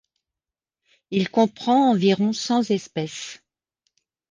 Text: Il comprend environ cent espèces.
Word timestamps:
Il 1.11 1.29
comprend 1.29 1.91
environ 1.91 2.33
cent 2.33 2.71
espèces. 2.71 3.43